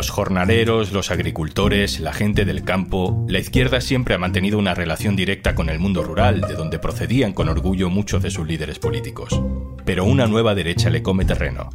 Los 0.00 0.08
jornaleros, 0.08 0.92
los 0.92 1.10
agricultores, 1.10 2.00
la 2.00 2.14
gente 2.14 2.46
del 2.46 2.64
campo, 2.64 3.26
la 3.28 3.38
izquierda 3.38 3.82
siempre 3.82 4.14
ha 4.14 4.18
mantenido 4.18 4.58
una 4.58 4.72
relación 4.72 5.14
directa 5.14 5.54
con 5.54 5.68
el 5.68 5.78
mundo 5.78 6.02
rural, 6.02 6.40
de 6.40 6.54
donde 6.54 6.78
procedían 6.78 7.34
con 7.34 7.50
orgullo 7.50 7.90
muchos 7.90 8.22
de 8.22 8.30
sus 8.30 8.46
líderes 8.46 8.78
políticos. 8.78 9.38
Pero 9.84 10.06
una 10.06 10.26
nueva 10.26 10.54
derecha 10.54 10.88
le 10.88 11.02
come 11.02 11.26
terreno. 11.26 11.68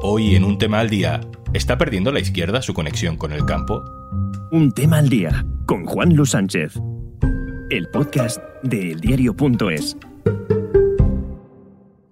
Hoy, 0.00 0.34
en 0.34 0.44
un 0.44 0.56
tema 0.56 0.80
al 0.80 0.88
día, 0.88 1.20
¿está 1.52 1.76
perdiendo 1.76 2.10
la 2.10 2.20
izquierda 2.20 2.62
su 2.62 2.72
conexión 2.72 3.18
con 3.18 3.32
el 3.32 3.44
campo? 3.44 3.84
Un 4.50 4.72
tema 4.72 4.96
al 4.96 5.10
día, 5.10 5.44
con 5.66 5.84
Juan 5.84 6.16
Luis 6.16 6.30
Sánchez. 6.30 6.72
El 7.68 7.86
podcast 7.90 8.40
de 8.62 8.92
eldiario.es. 8.92 9.94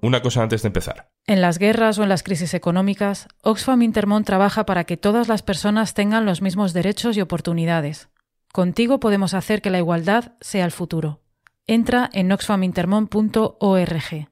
Una 0.02 0.20
cosa 0.20 0.42
antes 0.42 0.60
de 0.60 0.66
empezar. 0.66 1.08
En 1.28 1.42
las 1.42 1.58
guerras 1.58 1.98
o 1.98 2.04
en 2.04 2.08
las 2.08 2.22
crisis 2.22 2.54
económicas, 2.54 3.28
Oxfam 3.42 3.82
Intermont 3.82 4.24
trabaja 4.24 4.64
para 4.64 4.84
que 4.84 4.96
todas 4.96 5.28
las 5.28 5.42
personas 5.42 5.92
tengan 5.92 6.24
los 6.24 6.40
mismos 6.40 6.72
derechos 6.72 7.18
y 7.18 7.20
oportunidades. 7.20 8.08
Contigo 8.50 8.98
podemos 8.98 9.34
hacer 9.34 9.60
que 9.60 9.68
la 9.68 9.76
igualdad 9.76 10.32
sea 10.40 10.64
el 10.64 10.72
futuro. 10.72 11.20
Entra 11.66 12.08
en 12.14 12.32
oxfamintermont.org. 12.32 14.28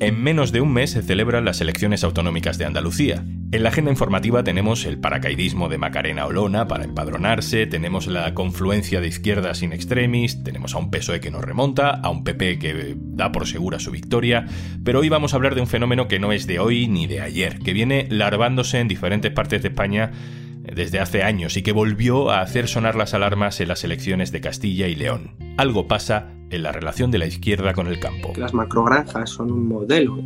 En 0.00 0.20
menos 0.20 0.50
de 0.50 0.60
un 0.60 0.72
mes 0.72 0.90
se 0.90 1.02
celebran 1.02 1.44
las 1.44 1.60
elecciones 1.60 2.02
autonómicas 2.02 2.58
de 2.58 2.64
Andalucía. 2.64 3.24
En 3.52 3.62
la 3.62 3.68
agenda 3.68 3.92
informativa 3.92 4.42
tenemos 4.42 4.86
el 4.86 4.98
paracaidismo 4.98 5.68
de 5.68 5.78
Macarena 5.78 6.26
Olona 6.26 6.66
para 6.66 6.82
empadronarse, 6.82 7.66
tenemos 7.66 8.08
la 8.08 8.34
confluencia 8.34 9.00
de 9.00 9.06
izquierdas 9.06 9.62
in 9.62 9.72
extremis, 9.72 10.42
tenemos 10.42 10.74
a 10.74 10.78
un 10.78 10.90
PSOE 10.90 11.20
que 11.20 11.30
nos 11.30 11.44
remonta, 11.44 11.90
a 11.90 12.10
un 12.10 12.24
PP 12.24 12.58
que 12.58 12.96
da 12.98 13.30
por 13.30 13.46
segura 13.46 13.78
su 13.78 13.92
victoria, 13.92 14.46
pero 14.82 14.98
hoy 14.98 15.08
vamos 15.08 15.32
a 15.32 15.36
hablar 15.36 15.54
de 15.54 15.60
un 15.60 15.68
fenómeno 15.68 16.08
que 16.08 16.18
no 16.18 16.32
es 16.32 16.48
de 16.48 16.58
hoy 16.58 16.88
ni 16.88 17.06
de 17.06 17.20
ayer, 17.20 17.60
que 17.60 17.72
viene 17.72 18.08
larvándose 18.10 18.80
en 18.80 18.88
diferentes 18.88 19.30
partes 19.30 19.62
de 19.62 19.68
España 19.68 20.10
desde 20.72 21.00
hace 21.00 21.22
años 21.22 21.56
y 21.56 21.62
que 21.62 21.72
volvió 21.72 22.30
a 22.30 22.40
hacer 22.40 22.68
sonar 22.68 22.96
las 22.96 23.14
alarmas 23.14 23.60
en 23.60 23.68
las 23.68 23.84
elecciones 23.84 24.32
de 24.32 24.40
Castilla 24.40 24.88
y 24.88 24.94
León. 24.94 25.36
Algo 25.56 25.86
pasa 25.86 26.30
en 26.50 26.62
la 26.62 26.72
relación 26.72 27.10
de 27.10 27.18
la 27.18 27.26
izquierda 27.26 27.72
con 27.72 27.86
el 27.86 27.98
campo. 27.98 28.32
Las 28.36 28.54
macrogranjas 28.54 29.30
son 29.30 29.50
un 29.50 29.66
modelo 29.66 30.18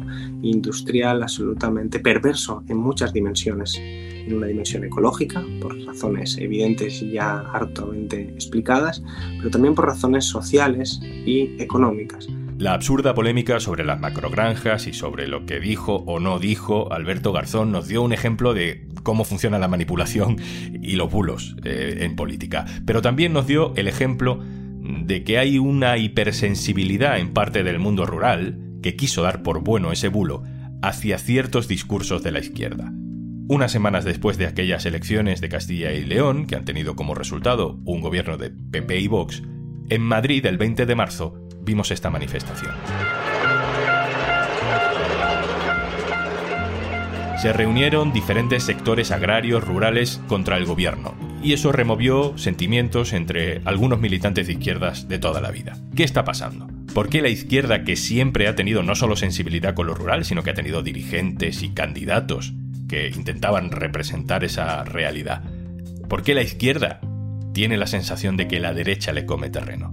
industrial 0.42 1.22
absolutamente 1.22 2.00
perverso 2.00 2.62
en 2.68 2.76
muchas 2.76 3.12
dimensiones. 3.12 3.76
En 3.78 4.34
una 4.36 4.46
dimensión 4.46 4.84
ecológica, 4.84 5.42
por 5.60 5.78
razones 5.86 6.36
evidentes 6.38 7.00
y 7.02 7.12
ya 7.12 7.38
hartamente 7.52 8.20
explicadas, 8.22 9.02
pero 9.38 9.50
también 9.50 9.74
por 9.74 9.86
razones 9.86 10.26
sociales 10.26 11.00
y 11.02 11.56
económicas. 11.58 12.28
La 12.58 12.72
absurda 12.72 13.14
polémica 13.14 13.60
sobre 13.60 13.84
las 13.84 14.00
macrogranjas 14.00 14.88
y 14.88 14.92
sobre 14.92 15.28
lo 15.28 15.46
que 15.46 15.60
dijo 15.60 16.02
o 16.08 16.18
no 16.18 16.40
dijo 16.40 16.92
Alberto 16.92 17.32
Garzón 17.32 17.70
nos 17.70 17.86
dio 17.86 18.02
un 18.02 18.12
ejemplo 18.12 18.52
de 18.52 18.88
cómo 19.04 19.22
funciona 19.22 19.60
la 19.60 19.68
manipulación 19.68 20.38
y 20.82 20.96
los 20.96 21.08
bulos 21.08 21.54
eh, 21.62 21.98
en 22.00 22.16
política. 22.16 22.66
Pero 22.84 23.00
también 23.00 23.32
nos 23.32 23.46
dio 23.46 23.72
el 23.76 23.86
ejemplo 23.86 24.40
de 24.42 25.22
que 25.22 25.38
hay 25.38 25.58
una 25.58 25.98
hipersensibilidad 25.98 27.20
en 27.20 27.32
parte 27.32 27.62
del 27.62 27.78
mundo 27.78 28.06
rural 28.06 28.58
que 28.82 28.96
quiso 28.96 29.22
dar 29.22 29.44
por 29.44 29.62
bueno 29.62 29.92
ese 29.92 30.08
bulo 30.08 30.42
hacia 30.82 31.18
ciertos 31.18 31.68
discursos 31.68 32.24
de 32.24 32.32
la 32.32 32.40
izquierda. 32.40 32.92
Unas 33.46 33.70
semanas 33.70 34.04
después 34.04 34.36
de 34.36 34.46
aquellas 34.46 34.84
elecciones 34.84 35.40
de 35.40 35.48
Castilla 35.48 35.92
y 35.92 36.04
León, 36.04 36.46
que 36.46 36.56
han 36.56 36.64
tenido 36.64 36.96
como 36.96 37.14
resultado 37.14 37.78
un 37.84 38.00
gobierno 38.00 38.36
de 38.36 38.50
PP 38.50 38.98
y 38.98 39.06
Vox, 39.06 39.44
en 39.90 40.02
Madrid 40.02 40.44
el 40.44 40.58
20 40.58 40.86
de 40.86 40.94
marzo 40.96 41.47
vimos 41.68 41.90
esta 41.90 42.08
manifestación. 42.08 42.72
Se 47.42 47.52
reunieron 47.52 48.10
diferentes 48.12 48.64
sectores 48.64 49.12
agrarios 49.12 49.62
rurales 49.62 50.20
contra 50.26 50.56
el 50.56 50.64
gobierno, 50.64 51.14
y 51.42 51.52
eso 51.52 51.70
removió 51.70 52.36
sentimientos 52.38 53.12
entre 53.12 53.60
algunos 53.66 54.00
militantes 54.00 54.46
de 54.46 54.54
izquierdas 54.54 55.08
de 55.08 55.18
toda 55.18 55.42
la 55.42 55.50
vida. 55.50 55.76
¿Qué 55.94 56.04
está 56.04 56.24
pasando? 56.24 56.68
¿Por 56.94 57.10
qué 57.10 57.20
la 57.20 57.28
izquierda, 57.28 57.84
que 57.84 57.96
siempre 57.96 58.48
ha 58.48 58.56
tenido 58.56 58.82
no 58.82 58.94
solo 58.94 59.14
sensibilidad 59.14 59.74
con 59.74 59.86
lo 59.86 59.94
rural, 59.94 60.24
sino 60.24 60.42
que 60.42 60.50
ha 60.50 60.54
tenido 60.54 60.82
dirigentes 60.82 61.62
y 61.62 61.68
candidatos 61.68 62.54
que 62.88 63.08
intentaban 63.08 63.70
representar 63.70 64.42
esa 64.42 64.82
realidad? 64.84 65.44
¿Por 66.08 66.22
qué 66.22 66.34
la 66.34 66.42
izquierda 66.42 67.00
tiene 67.52 67.76
la 67.76 67.86
sensación 67.86 68.38
de 68.38 68.48
que 68.48 68.58
la 68.58 68.72
derecha 68.72 69.12
le 69.12 69.26
come 69.26 69.50
terreno? 69.50 69.92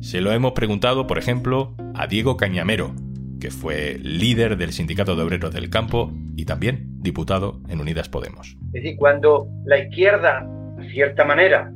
Se 0.00 0.20
lo 0.20 0.32
hemos 0.32 0.52
preguntado, 0.52 1.06
por 1.06 1.18
ejemplo, 1.18 1.74
a 1.94 2.06
Diego 2.06 2.36
Cañamero, 2.36 2.94
que 3.38 3.50
fue 3.50 3.98
líder 4.02 4.56
del 4.56 4.72
Sindicato 4.72 5.14
de 5.14 5.22
Obreros 5.22 5.52
del 5.52 5.70
Campo 5.70 6.12
y 6.36 6.46
también 6.46 6.86
diputado 7.02 7.60
en 7.68 7.80
Unidas 7.80 8.08
Podemos. 8.08 8.56
Es 8.66 8.82
decir, 8.82 8.96
cuando 8.96 9.46
la 9.66 9.78
izquierda 9.78 10.46
cierta 10.92 11.24
manera, 11.24 11.70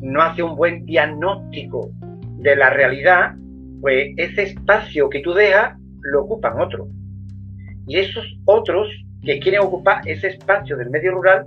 no 0.00 0.22
hace 0.22 0.42
un 0.42 0.56
buen 0.56 0.84
diagnóstico 0.86 1.90
de 2.38 2.56
la 2.56 2.70
realidad, 2.70 3.34
pues 3.80 4.12
ese 4.16 4.44
espacio 4.44 5.08
que 5.08 5.20
tú 5.20 5.32
dejas 5.32 5.78
lo 6.00 6.24
ocupan 6.24 6.60
otros. 6.60 6.88
Y 7.86 7.98
esos 7.98 8.24
otros 8.44 8.88
que 9.22 9.38
quieren 9.38 9.60
ocupar 9.60 10.06
ese 10.08 10.28
espacio 10.28 10.76
del 10.76 10.90
medio 10.90 11.12
rural 11.12 11.46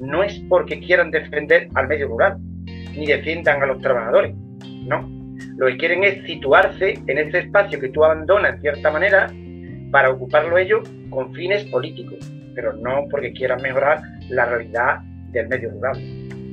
no 0.00 0.22
es 0.22 0.40
porque 0.48 0.80
quieran 0.80 1.10
defender 1.10 1.68
al 1.74 1.88
medio 1.88 2.08
rural, 2.08 2.38
ni 2.96 3.06
defiendan 3.06 3.62
a 3.62 3.66
los 3.66 3.80
trabajadores, 3.80 4.34
no. 4.86 5.13
Lo 5.56 5.66
que 5.66 5.76
quieren 5.76 6.04
es 6.04 6.24
situarse 6.26 6.98
en 7.06 7.18
ese 7.18 7.40
espacio 7.40 7.80
que 7.80 7.88
tú 7.88 8.04
abandonas 8.04 8.54
en 8.54 8.60
cierta 8.60 8.90
manera 8.90 9.32
para 9.90 10.10
ocuparlo 10.10 10.58
ellos 10.58 10.88
con 11.10 11.32
fines 11.34 11.64
políticos, 11.66 12.18
pero 12.54 12.72
no 12.72 13.04
porque 13.10 13.32
quieran 13.32 13.62
mejorar 13.62 14.02
la 14.28 14.46
realidad 14.46 15.00
del 15.30 15.48
medio 15.48 15.70
rural. 15.70 15.96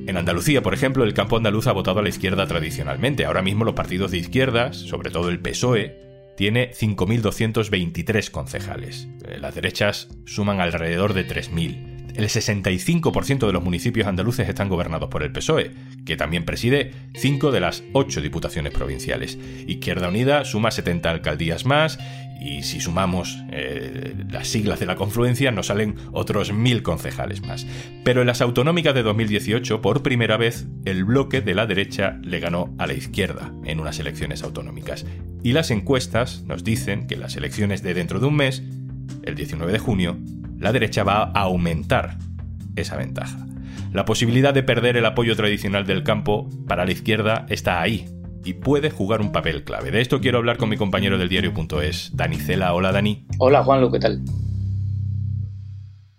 En 0.08 0.18
Andalucía, 0.18 0.62
por 0.62 0.74
ejemplo, 0.74 1.04
el 1.04 1.14
campo 1.14 1.38
andaluz 1.38 1.68
ha 1.68 1.74
votado 1.74 2.00
a 2.00 2.04
la 2.04 2.10
izquierda 2.10 2.48
tradicionalmente. 2.48 3.26
Ahora 3.26 3.42
mismo 3.42 3.66
los 3.66 3.76
partidos 3.76 4.12
de 4.12 4.18
izquierdas, 4.18 4.76
sobre 4.76 5.12
todo 5.12 5.30
el 5.30 5.40
PSOE, 5.40 5.96
tiene 6.36 6.72
5.223 6.72 8.32
concejales. 8.32 9.08
Eh, 9.28 9.38
las 9.40 9.54
derechas 9.54 10.10
suman 10.26 10.60
alrededor 10.60 11.14
de 11.14 11.28
3.000. 11.28 11.91
El 12.16 12.26
65% 12.26 13.48
de 13.48 13.54
los 13.54 13.64
municipios 13.64 14.08
andaluces 14.08 14.48
están 14.48 14.70
gobernados 14.70 15.10
por 15.10 15.24
el 15.24 15.32
PSOE, 15.32 15.72
que 16.06 16.18
también 16.18 16.46
preside 16.46 16.92
5 17.16 17.52
de 17.52 17.60
las 17.60 17.84
8 17.94 18.22
diputaciones 18.22 18.74
provinciales. 18.74 19.38
Izquierda 19.68 20.10
Unida 20.10 20.46
suma 20.46 20.72
70 20.72 21.10
alcaldías 21.10 21.66
más 21.66 22.00
y 22.42 22.64
si 22.64 22.80
sumamos 22.80 23.38
eh, 23.52 24.16
las 24.32 24.48
siglas 24.48 24.80
de 24.80 24.88
la 24.88 24.96
confluencia 24.96 25.52
nos 25.52 25.68
salen 25.68 25.96
otros 26.12 26.52
mil 26.52 26.82
concejales 26.82 27.44
más. 27.44 27.68
Pero 28.04 28.22
en 28.22 28.28
las 28.28 28.42
autonómicas 28.42 28.96
de 28.96 29.04
2018, 29.04 29.82
por 29.82 30.02
primera 30.02 30.38
vez, 30.38 30.66
el 30.86 31.06
bloque 31.06 31.42
de 31.42 31.54
la 31.54 31.68
derecha 31.68 32.20
le 32.24 32.40
ganó 32.40 32.74
a 32.80 32.88
la 32.88 32.94
izquierda 32.94 33.54
en 33.64 33.80
unas 33.80 34.00
elecciones 34.00 34.42
autonómicas. 34.42 35.06
Y 35.44 35.54
las 35.54 35.70
encuestas 35.70 36.42
nos 36.48 36.64
dicen 36.64 37.06
que 37.06 37.16
las 37.16 37.36
elecciones 37.36 37.84
de 37.84 37.94
dentro 37.94 38.20
de 38.20 38.26
un 38.26 38.36
mes, 38.36 38.64
el 39.24 39.36
19 39.36 39.72
de 39.72 39.80
junio, 39.80 40.18
la 40.62 40.72
derecha 40.72 41.04
va 41.04 41.24
a 41.24 41.42
aumentar 41.42 42.18
esa 42.78 42.96
ventaja. 42.96 43.38
La 43.92 44.06
posibilidad 44.06 44.54
de 44.54 44.64
perder 44.64 44.96
el 44.96 45.06
apoyo 45.06 45.36
tradicional 45.36 45.86
del 45.86 46.04
campo 46.04 46.48
para 46.68 46.86
la 46.86 46.92
izquierda 46.92 47.46
está 47.50 47.82
ahí, 47.82 48.08
y 48.44 48.54
puede 48.54 48.90
jugar 48.90 49.22
un 49.22 49.32
papel 49.32 49.64
clave. 49.64 49.92
De 49.92 50.02
esto 50.02 50.22
quiero 50.22 50.38
hablar 50.38 50.58
con 50.58 50.70
mi 50.70 50.78
compañero 50.78 51.18
del 51.18 51.30
diario.es, 51.30 52.12
Dani 52.14 52.38
Cela. 52.38 52.74
Hola 52.74 52.92
Dani. 52.92 53.26
Hola 53.38 53.64
Juanlu, 53.64 53.92
¿qué 53.92 54.00
tal? 54.00 54.22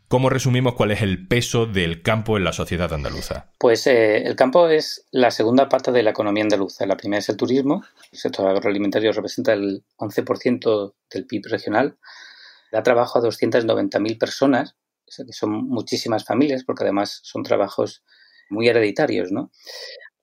¿Cómo 0.09 0.29
resumimos 0.29 0.75
cuál 0.75 0.91
es 0.91 1.01
el 1.01 1.27
peso 1.27 1.65
del 1.65 2.03
campo 2.03 2.37
en 2.37 2.45
la 2.45 2.53
sociedad 2.53 2.93
andaluza? 2.93 3.47
Pues 3.59 3.87
eh, 3.87 4.19
el 4.25 4.37
campo 4.37 4.69
es 4.69 5.07
la 5.11 5.31
segunda 5.31 5.71
parte 5.71 5.91
de 5.91 6.03
la 6.03 6.11
economía 6.11 6.43
andaluza. 6.43 6.85
La 6.85 6.99
primera 6.99 7.21
es 7.21 7.31
el 7.31 7.39
turismo. 7.39 7.83
El 8.13 8.19
sector 8.19 8.47
agroalimentario 8.47 9.11
representa 9.13 9.55
el 9.55 9.83
11% 9.97 10.93
del 11.15 11.25
PIB 11.25 11.47
regional. 11.47 11.97
Da 12.73 12.83
trabajo 12.83 13.19
a 13.19 13.23
290.000 13.23 14.19
personas, 14.19 14.75
que 15.07 15.33
son 15.33 15.69
muchísimas 15.69 16.25
familias, 16.25 16.65
porque 16.65 16.85
además 16.85 17.21
son 17.23 17.43
trabajos 17.43 18.03
muy 18.51 18.69
hereditarios, 18.69 19.31
¿no? 19.31 19.51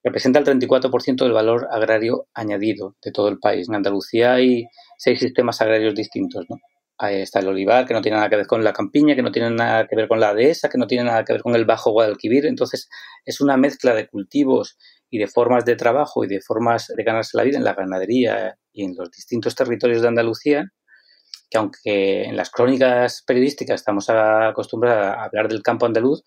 representa 0.03 0.39
el 0.39 0.45
34% 0.45 1.23
del 1.23 1.33
valor 1.33 1.67
agrario 1.71 2.27
añadido 2.33 2.95
de 3.03 3.11
todo 3.11 3.27
el 3.29 3.39
país. 3.39 3.67
En 3.69 3.75
Andalucía 3.75 4.33
hay 4.33 4.65
seis 4.97 5.19
sistemas 5.19 5.61
agrarios 5.61 5.95
distintos, 5.95 6.45
¿no? 6.49 6.57
Ahí 6.97 7.21
está 7.21 7.39
el 7.39 7.47
olivar, 7.47 7.85
que 7.87 7.93
no 7.93 8.01
tiene 8.01 8.17
nada 8.17 8.29
que 8.29 8.35
ver 8.35 8.47
con 8.47 8.61
la 8.61 8.73
campiña, 8.73 9.15
que 9.15 9.21
no 9.21 9.31
tiene 9.31 9.51
nada 9.51 9.87
que 9.87 9.95
ver 9.95 10.09
con 10.09 10.19
la 10.19 10.33
dehesa, 10.33 10.67
que 10.67 10.77
no 10.77 10.85
tiene 10.85 11.05
nada 11.05 11.23
que 11.23 11.31
ver 11.31 11.41
con 11.41 11.55
el 11.55 11.63
bajo 11.63 11.91
Guadalquivir. 11.91 12.45
Entonces, 12.45 12.89
es 13.23 13.39
una 13.39 13.55
mezcla 13.55 13.93
de 13.93 14.07
cultivos 14.07 14.77
y 15.09 15.17
de 15.17 15.27
formas 15.27 15.63
de 15.63 15.77
trabajo 15.77 16.25
y 16.25 16.27
de 16.27 16.41
formas 16.41 16.87
de 16.93 17.01
ganarse 17.03 17.37
la 17.37 17.43
vida 17.43 17.57
en 17.57 17.63
la 17.63 17.73
ganadería 17.73 18.57
y 18.73 18.83
en 18.83 18.95
los 18.97 19.11
distintos 19.11 19.55
territorios 19.55 20.01
de 20.01 20.09
Andalucía, 20.09 20.65
que 21.49 21.57
aunque 21.57 22.23
en 22.23 22.35
las 22.35 22.49
crónicas 22.49 23.23
periodísticas 23.25 23.81
estamos 23.81 24.09
acostumbrados 24.09 25.17
a 25.17 25.23
hablar 25.23 25.47
del 25.47 25.63
campo 25.63 25.85
andaluz, 25.85 26.23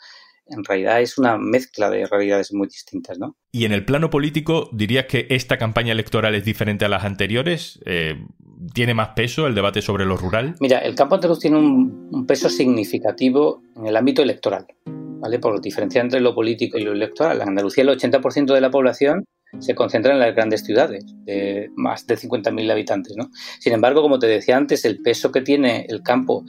en 0.47 0.65
realidad 0.65 1.01
es 1.01 1.19
una 1.19 1.39
mezcla 1.39 1.89
de 1.91 2.07
realidades 2.07 2.53
muy 2.53 2.67
distintas, 2.67 3.19
¿no? 3.19 3.37
Y 3.53 3.65
en 3.65 3.73
el 3.73 3.85
plano 3.85 4.11
político, 4.11 4.69
¿dirías 4.73 5.07
que 5.07 5.27
esta 5.31 5.57
campaña 5.57 5.93
electoral 5.93 6.35
es 6.35 6.45
diferente 6.45 6.85
a 6.85 6.89
las 6.89 7.05
anteriores? 7.05 7.81
Eh, 7.87 8.27
¿Tiene 8.75 8.95
más 8.95 9.11
peso 9.11 9.47
el 9.47 9.55
debate 9.55 9.83
sobre 9.83 10.05
lo 10.05 10.17
rural? 10.17 10.57
Mira, 10.61 10.79
el 10.79 10.95
campo 10.95 11.15
andaluz 11.15 11.39
tiene 11.39 11.59
un, 11.59 12.27
peso 12.27 12.49
significativo 12.49 13.63
en 13.77 13.87
el 13.87 13.97
ámbito 13.97 14.23
electoral, 14.23 14.67
¿vale? 14.85 15.39
Por 15.39 15.61
diferenciar 15.61 16.05
entre 16.05 16.21
lo 16.21 16.35
político 16.35 16.79
y 16.79 16.83
lo 16.83 16.93
electoral. 16.93 17.41
En 17.41 17.49
Andalucía 17.49 17.83
el 17.83 17.91
80% 17.91 18.53
de 18.53 18.61
la 18.61 18.71
población 18.71 19.25
se 19.59 19.75
concentra 19.75 20.13
en 20.13 20.19
las 20.19 20.35
grandes 20.35 20.63
ciudades, 20.63 21.05
de 21.25 21.71
más 21.77 22.07
de 22.07 22.17
50.000 22.17 22.71
habitantes. 22.71 23.17
¿no? 23.17 23.31
Sin 23.59 23.73
embargo, 23.73 24.03
como 24.03 24.19
te 24.19 24.27
decía 24.27 24.57
antes, 24.57 24.85
el 24.85 25.01
peso 25.03 25.31
que 25.31 25.43
tiene 25.43 25.87
el 25.89 26.03
campo 26.03 26.45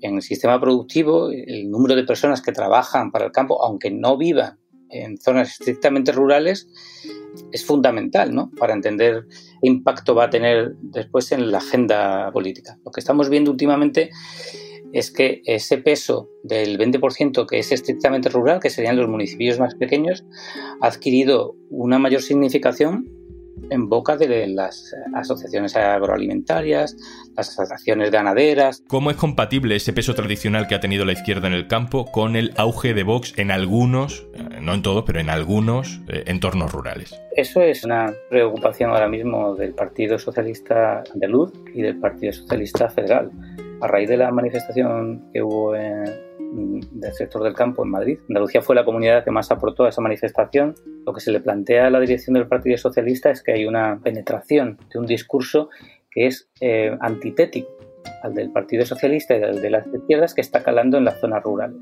en 0.00 0.16
el 0.16 0.22
sistema 0.22 0.60
productivo, 0.60 1.30
el 1.30 1.70
número 1.70 1.94
de 1.94 2.04
personas 2.04 2.42
que 2.42 2.52
trabajan 2.52 3.10
para 3.10 3.26
el 3.26 3.32
campo, 3.32 3.64
aunque 3.64 3.90
no 3.90 4.16
vivan 4.16 4.58
en 4.90 5.16
zonas 5.16 5.52
estrictamente 5.52 6.12
rurales, 6.12 6.68
es 7.50 7.64
fundamental 7.64 8.34
¿no? 8.34 8.50
para 8.58 8.74
entender 8.74 9.24
qué 9.60 9.68
impacto 9.68 10.14
va 10.14 10.24
a 10.24 10.30
tener 10.30 10.74
después 10.82 11.32
en 11.32 11.50
la 11.50 11.58
agenda 11.58 12.30
política. 12.32 12.78
Lo 12.84 12.90
que 12.90 13.00
estamos 13.00 13.28
viendo 13.28 13.50
últimamente 13.50 14.10
es 14.92 15.10
que 15.10 15.42
ese 15.46 15.78
peso 15.78 16.28
del 16.42 16.78
20% 16.78 17.46
que 17.46 17.58
es 17.58 17.72
estrictamente 17.72 18.28
rural, 18.28 18.60
que 18.60 18.70
serían 18.70 18.96
los 18.96 19.08
municipios 19.08 19.58
más 19.58 19.74
pequeños, 19.74 20.24
ha 20.80 20.86
adquirido 20.86 21.56
una 21.70 21.98
mayor 21.98 22.22
significación 22.22 23.08
en 23.70 23.88
boca 23.88 24.16
de 24.16 24.46
las 24.48 24.94
asociaciones 25.14 25.76
agroalimentarias, 25.76 26.96
las 27.36 27.50
asociaciones 27.50 28.10
ganaderas. 28.10 28.82
¿Cómo 28.88 29.10
es 29.10 29.16
compatible 29.16 29.76
ese 29.76 29.92
peso 29.92 30.14
tradicional 30.14 30.66
que 30.66 30.74
ha 30.74 30.80
tenido 30.80 31.04
la 31.04 31.12
izquierda 31.12 31.48
en 31.48 31.54
el 31.54 31.68
campo 31.68 32.10
con 32.10 32.36
el 32.36 32.52
auge 32.56 32.94
de 32.94 33.02
Vox 33.02 33.34
en 33.36 33.50
algunos, 33.50 34.26
eh, 34.34 34.60
no 34.60 34.74
en 34.74 34.82
todos, 34.82 35.04
pero 35.06 35.20
en 35.20 35.30
algunos 35.30 36.00
eh, 36.08 36.24
entornos 36.26 36.72
rurales? 36.72 37.18
Eso 37.36 37.62
es 37.62 37.84
una 37.84 38.12
preocupación 38.30 38.90
ahora 38.90 39.08
mismo 39.08 39.54
del 39.54 39.74
Partido 39.74 40.18
Socialista 40.18 41.02
Andaluz 41.12 41.52
y 41.74 41.82
del 41.82 41.98
Partido 41.98 42.32
Socialista 42.32 42.88
Federal 42.88 43.30
a 43.82 43.88
raíz 43.88 44.08
de 44.08 44.16
la 44.16 44.30
manifestación 44.30 45.28
que 45.32 45.42
hubo 45.42 45.72
del 45.72 47.12
sector 47.12 47.42
del 47.42 47.54
campo 47.54 47.82
en 47.84 47.90
Madrid, 47.90 48.18
Andalucía 48.28 48.62
fue 48.62 48.76
la 48.76 48.84
comunidad 48.84 49.24
que 49.24 49.32
más 49.32 49.50
aportó 49.50 49.84
a 49.84 49.88
esa 49.88 50.00
manifestación. 50.00 50.74
Lo 51.04 51.12
que 51.12 51.20
se 51.20 51.32
le 51.32 51.40
plantea 51.40 51.88
a 51.88 51.90
la 51.90 51.98
dirección 51.98 52.34
del 52.34 52.46
Partido 52.46 52.78
Socialista 52.78 53.30
es 53.30 53.42
que 53.42 53.52
hay 53.52 53.66
una 53.66 54.00
penetración 54.02 54.78
de 54.92 55.00
un 55.00 55.06
discurso 55.06 55.68
que 56.12 56.28
es 56.28 56.48
eh, 56.60 56.96
antitético 57.00 57.68
al 58.22 58.34
del 58.34 58.52
Partido 58.52 58.86
Socialista 58.86 59.36
y 59.36 59.42
al 59.42 59.60
de 59.60 59.70
las 59.70 59.84
izquierdas 59.88 60.34
que 60.34 60.42
está 60.42 60.62
calando 60.62 60.96
en 60.98 61.04
las 61.04 61.18
zonas 61.18 61.42
rurales. 61.42 61.76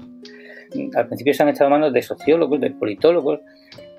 Al 0.94 1.06
principio 1.06 1.34
se 1.34 1.42
han 1.42 1.50
echado 1.50 1.68
manos 1.68 1.92
de 1.92 2.00
sociólogos, 2.00 2.60
de 2.60 2.70
politólogos, 2.70 3.40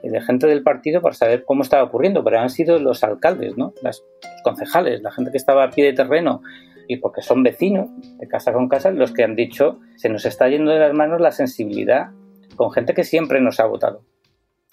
de 0.01 0.21
gente 0.21 0.47
del 0.47 0.63
partido 0.63 1.01
para 1.01 1.13
saber 1.13 1.44
cómo 1.45 1.62
estaba 1.62 1.83
ocurriendo, 1.83 2.24
pero 2.24 2.39
han 2.39 2.50
sido 2.50 2.80
los 2.80 3.04
alcaldes, 3.04 3.56
¿no? 3.57 3.74
los 3.83 4.04
concejales, 4.44 5.01
la 5.04 5.12
gente 5.12 5.30
que 5.30 5.38
estaba 5.38 5.65
a 5.65 5.69
pie 5.69 5.86
de 5.86 5.94
terreno 5.94 6.42
y 6.88 6.98
porque 6.98 7.22
son 7.22 7.44
vecinos 7.44 7.89
de 8.18 8.28
casa 8.28 8.54
con 8.54 8.68
casa 8.68 8.92
los 8.92 9.13
que 9.13 9.24
han 9.24 9.36
dicho 9.36 9.80
se 9.95 10.10
nos 10.10 10.25
está 10.25 10.50
yendo 10.50 10.72
de 10.72 10.80
las 10.80 10.94
manos 10.94 11.22
la 11.22 11.31
sensibilidad 11.31 12.12
con 12.56 12.72
gente 12.72 12.94
que 12.94 13.04
siempre 13.04 13.42
nos 13.42 13.60
ha 13.60 13.66
votado. 13.66 14.04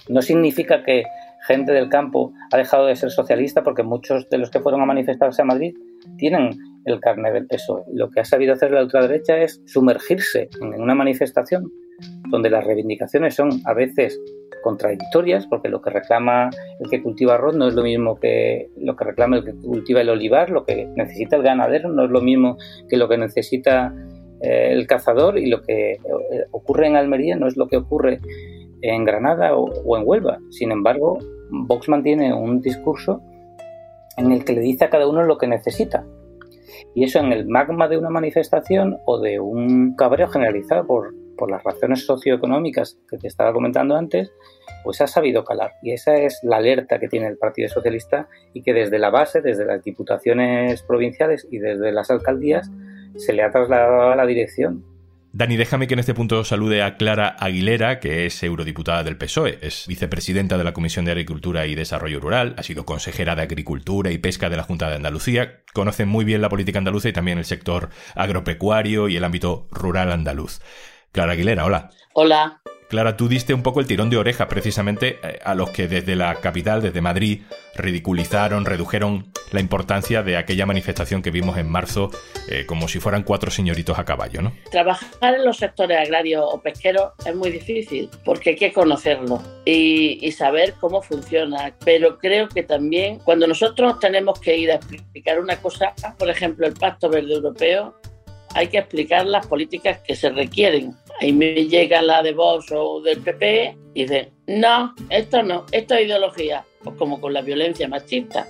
No 0.09 0.23
significa 0.23 0.83
que 0.83 1.05
gente 1.47 1.73
del 1.73 1.89
campo 1.89 2.33
ha 2.53 2.57
dejado 2.57 2.87
de 2.87 2.97
ser 2.97 3.11
socialista 3.11 3.63
porque 3.63 3.83
muchos 3.83 4.29
de 4.29 4.39
los 4.39 4.51
que 4.51 4.61
fueron 4.61 4.81
a 4.83 4.87
manifestarse 4.87 5.43
a 5.43 5.45
Madrid 5.45 5.77
tienen 6.17 6.51
el 6.85 7.01
carnet 7.01 7.33
del 7.33 7.47
PSOE. 7.47 7.85
Lo 7.93 8.11
que 8.11 8.21
ha 8.21 8.25
sabido 8.25 8.55
hacer 8.55 8.71
la 8.71 8.83
ultraderecha 8.83 9.39
es 9.39 9.63
sumergirse 9.67 10.49
en 10.61 10.81
una 10.81 10.95
manifestación 10.95 11.71
donde 12.29 12.51
las 12.51 12.65
reivindicaciones 12.65 13.35
son 13.35 13.61
a 13.65 13.75
veces 13.75 14.19
contradictorias, 14.63 15.47
porque 15.47 15.69
lo 15.69 15.81
que 15.81 15.91
reclama 15.91 16.51
el 16.81 16.91
que 16.91 17.03
cultiva 17.03 17.35
arroz 17.35 17.57
no 17.57 17.69
es 17.69 17.75
lo 17.75 17.83
mismo 17.83 18.19
que 18.19 18.71
lo 18.77 18.97
que 18.97 19.05
reclama 19.05 19.37
el 19.37 19.45
que 19.45 19.55
cultiva 19.55 20.01
el 20.01 20.11
olivar, 20.11 20.51
lo 20.51 20.65
que 20.65 20.87
necesita 20.97 21.37
el 21.37 21.43
ganadero 21.43 21.89
no 21.91 22.05
es 22.05 22.11
lo 22.11 22.21
mismo 22.21 22.57
que 22.89 22.97
lo 22.97 23.09
que 23.09 23.19
necesita 23.19 23.95
eh, 24.41 24.73
el 24.73 24.87
cazador 24.87 25.39
y 25.39 25.47
lo 25.47 25.63
que 25.63 25.93
eh, 25.93 26.01
ocurre 26.53 26.87
en 26.87 26.97
Almería 26.97 27.37
no 27.37 27.49
es 27.49 27.57
lo 27.57 27.67
que 27.67 27.77
ocurre 27.77 28.21
en 28.83 29.05
Granada 29.05 29.57
o, 29.57 29.97
en 29.97 30.03
Huelva. 30.07 30.39
Sin 30.51 30.71
embargo, 30.71 31.19
Vox 31.51 31.89
mantiene 31.89 32.33
un 32.33 32.61
discurso 32.61 33.21
en 34.17 34.33
el 34.33 34.45
que 34.45 34.53
le 34.53 34.61
dice 34.61 34.85
a 34.85 34.91
cada 34.91 35.09
uno 35.09 35.23
lo 35.25 35.39
que 35.39 35.47
necesita. 35.47 36.05
Y 36.95 37.05
eso 37.05 37.19
en 37.19 37.33
el 37.33 37.47
magma 37.47 37.89
de 37.89 37.99
una 37.99 38.11
manifestación 38.11 38.99
o 39.05 39.19
de 39.19 39.41
un 39.41 39.95
cabreo 39.97 40.29
generalizado 40.29 40.87
por, 40.87 41.15
por 41.38 41.50
las 41.50 41.62
razones 41.64 42.05
socioeconómicas 42.05 42.99
que 43.08 43.17
te 43.17 43.29
estaba 43.29 43.52
comentando 43.52 43.96
antes, 43.96 44.31
pues 44.85 45.00
ha 45.00 45.06
sabido 45.06 45.44
calar. 45.44 45.73
Y 45.82 45.93
esa 45.93 46.17
es 46.17 46.38
la 46.43 46.56
alerta 46.56 46.99
que 46.99 47.08
tiene 47.08 47.29
el 47.29 47.38
Partido 47.38 47.69
Socialista 47.69 48.29
y 48.52 48.62
que 48.62 48.75
desde 48.75 48.99
la 48.99 49.11
base, 49.11 49.40
desde 49.40 49.64
las 49.64 49.82
diputaciones 49.82 50.82
provinciales 50.82 51.46
y 51.50 51.58
desde 51.58 51.93
las 51.93 52.11
alcaldías, 52.11 52.70
se 53.17 53.32
le 53.32 53.43
ha 53.43 53.50
trasladado 53.50 54.11
a 54.11 54.17
la 54.17 54.26
dirección. 54.26 54.85
Dani, 55.31 55.56
déjame 55.56 55.87
que 55.87 55.94
en 55.94 56.00
este 56.00 56.14
punto 56.14 56.43
salude 56.43 56.82
a 56.82 56.96
Clara 56.96 57.29
Aguilera, 57.29 58.00
que 58.00 58.25
es 58.25 58.43
eurodiputada 58.43 59.05
del 59.05 59.19
PSOE, 59.19 59.58
es 59.61 59.85
vicepresidenta 59.87 60.56
de 60.56 60.64
la 60.64 60.73
Comisión 60.73 61.05
de 61.05 61.12
Agricultura 61.12 61.67
y 61.67 61.75
Desarrollo 61.75 62.19
Rural, 62.19 62.55
ha 62.56 62.62
sido 62.62 62.87
consejera 62.87 63.37
de 63.37 63.43
Agricultura 63.43 64.11
y 64.11 64.19
Pesca 64.19 64.49
de 64.49 64.56
la 64.56 64.62
Junta 64.62 64.88
de 64.88 64.96
Andalucía, 64.96 65.62
conoce 65.75 66.06
muy 66.06 66.25
bien 66.25 66.40
la 66.40 66.49
política 66.49 66.79
andaluza 66.79 67.11
y 67.11 67.12
también 67.12 67.37
el 67.37 67.44
sector 67.44 67.90
agropecuario 68.14 69.08
y 69.08 69.17
el 69.17 69.25
ámbito 69.25 69.69
rural 69.70 70.12
andaluz. 70.12 70.61
Clara 71.13 71.33
Aguilera, 71.33 71.65
hola. 71.65 71.91
Hola. 72.15 72.61
Clara, 72.89 73.19
tú 73.19 73.29
diste 73.29 73.53
un 73.53 73.63
poco 73.63 73.81
el 73.81 73.87
tirón 73.87 74.09
de 74.09 74.17
oreja 74.17 74.49
precisamente 74.49 75.19
eh, 75.23 75.39
a 75.45 75.55
los 75.55 75.71
que 75.71 75.89
desde 75.89 76.17
la 76.17 76.37
capital, 76.37 76.81
desde 76.81 77.03
Madrid, 77.03 77.43
ridiculizaron, 77.77 78.65
redujeron 78.65 79.31
la 79.53 79.61
importancia 79.61 80.23
de 80.23 80.39
aquella 80.39 80.65
manifestación 80.65 81.21
que 81.21 81.31
vimos 81.31 81.59
en 81.59 81.71
marzo 81.71 82.11
eh, 82.49 82.65
como 82.67 82.89
si 82.89 82.99
fueran 82.99 83.25
cuatro 83.25 83.51
señoritos 83.51 83.99
a 83.99 84.07
caballo, 84.07 84.41
¿no? 84.41 84.53
Trabajar 84.71 85.35
en 85.35 85.45
los 85.45 85.59
sectores 85.59 85.99
agrarios 85.99 86.43
o 86.47 86.63
pesqueros 86.63 87.13
es 87.27 87.35
muy 87.37 87.51
difícil 87.51 88.09
porque 88.25 88.51
hay 88.51 88.57
que 88.57 88.73
conocerlo 88.73 89.43
y, 89.67 90.19
y 90.27 90.33
saber 90.33 90.75
cómo 90.81 91.03
funciona. 91.03 91.75
Pero 91.85 92.19
creo 92.19 92.49
que 92.49 92.63
también 92.63 93.19
cuando 93.19 93.47
nosotros 93.47 94.01
tenemos 94.01 94.41
que 94.41 94.57
ir 94.57 94.71
a 94.71 94.77
explicar 94.77 95.41
una 95.41 95.57
cosa, 95.57 95.95
por 96.19 96.31
ejemplo, 96.31 96.67
el 96.67 96.73
Pacto 96.73 97.11
Verde 97.11 97.35
Europeo, 97.35 97.95
hay 98.55 98.69
que 98.69 98.79
explicar 98.79 99.27
las 99.27 99.47
políticas 99.47 99.99
que 100.00 100.15
se 100.15 100.31
requieren. 100.31 100.95
Ahí 101.21 101.33
me 101.33 101.67
llega 101.67 102.00
la 102.03 102.23
de 102.23 102.33
Vox 102.33 102.71
o 102.73 103.00
del 103.00 103.19
PP 103.21 103.77
y 103.95 104.03
dicen, 104.03 104.31
no, 104.47 104.95
esto 105.11 105.43
no, 105.43 105.67
esto 105.73 105.95
es 105.95 106.06
ideología, 106.06 106.65
pues 106.83 106.97
como 106.97 107.21
con 107.21 107.35
la 107.35 107.43
violencia 107.43 107.89
machista. 107.89 108.47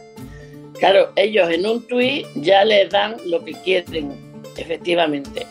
Claro, 0.78 1.12
ellos 1.16 1.50
en 1.50 1.66
un 1.66 1.86
tuit 1.86 2.26
ya 2.36 2.64
les 2.64 2.90
dan 2.90 3.16
lo 3.26 3.44
que 3.44 3.52
quieren, 3.52 4.12
efectivamente, 4.56 5.46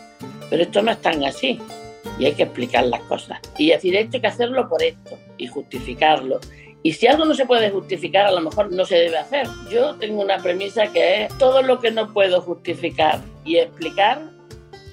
pero 0.50 0.64
esto 0.64 0.82
no 0.82 0.92
es 0.92 1.02
tan 1.02 1.24
así 1.26 1.60
y 2.20 2.26
hay 2.26 2.34
que 2.34 2.44
explicar 2.44 2.86
las 2.86 3.02
cosas 3.02 3.40
y 3.58 3.70
decir 3.70 3.96
esto 3.96 4.18
hay 4.18 4.22
que 4.22 4.28
hacerlo 4.28 4.70
por 4.70 4.82
esto 4.82 5.18
y 5.38 5.48
justificarlo. 5.48 6.40
Y 6.84 6.94
si 6.94 7.08
algo 7.08 7.26
no 7.26 7.34
se 7.34 7.46
puede 7.46 7.70
justificar, 7.70 8.28
a 8.28 8.32
lo 8.32 8.40
mejor 8.40 8.72
no 8.72 8.86
se 8.86 8.96
debe 8.96 9.18
hacer. 9.18 9.48
Yo 9.70 9.96
tengo 9.96 10.22
una 10.22 10.38
premisa 10.38 10.88
que 10.88 11.26
es 11.26 11.38
todo 11.38 11.62
lo 11.62 11.80
que 11.80 11.92
no 11.92 12.14
puedo 12.14 12.40
justificar 12.40 13.20
y 13.44 13.58
explicar, 13.58 14.22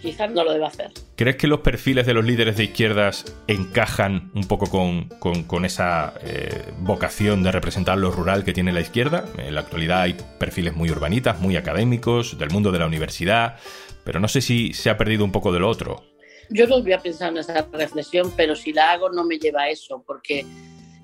quizás 0.04 0.30
no 0.30 0.44
lo 0.44 0.52
deba 0.52 0.68
hacer. 0.68 0.92
¿Crees 1.16 1.37
que 1.37 1.46
los 1.46 1.61
perfiles 1.61 2.06
de 2.06 2.14
los 2.14 2.25
líderes 2.25 2.56
de 2.56 2.64
izquierdas 2.64 3.25
encajan 3.49 4.30
un 4.34 4.46
poco 4.46 4.68
con, 4.68 5.64
esa 5.64 6.14
eh, 6.23 6.73
vocación 6.80 7.42
de 7.42 7.50
representar 7.50 7.99
lo 7.99 8.11
rural 8.11 8.44
que 8.44 8.52
tiene 8.52 8.73
la 8.73 8.80
izquierda? 8.80 9.25
En 9.38 9.54
la 9.54 9.62
actualidad 9.62 10.02
hay 10.02 10.16
perfiles 10.38 10.76
muy 10.76 10.90
urbanitas, 10.90 11.40
muy 11.40 11.56
académicos, 11.56 12.38
del 12.38 12.50
mundo 12.50 12.70
de 12.70 12.78
la 12.78 12.87
universidad, 12.87 13.56
pero 14.04 14.20
no 14.20 14.28
sé 14.28 14.40
si 14.40 14.75
se 14.75 14.90
ha 14.90 14.99
perdido 14.99 15.25
un 15.25 15.32
poco 15.32 15.52
de 15.52 15.61
lo 15.61 15.68
otro. 15.68 16.04
Yo 16.50 16.66
no 16.66 16.82
voy 16.82 16.92
a 16.92 16.99
pensar 16.99 17.32
en 17.32 17.38
esa 17.38 17.66
reflexión, 17.73 18.30
pero 18.37 18.54
si 18.54 18.73
la 18.73 18.92
hago 18.92 19.08
no 19.11 19.25
me 19.25 19.38
lleva 19.38 19.62
a 19.62 19.70
eso, 19.70 20.04
porque 20.06 20.44